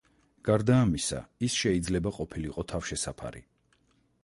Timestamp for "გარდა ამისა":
0.47-1.19